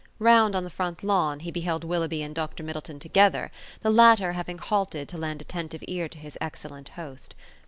[0.17, 2.63] Round on the front lawn, he beheld Willoughby and Dr.
[2.63, 3.51] Middleton together,
[3.81, 7.35] the latter having halted to lend attentive ear to his excellent host.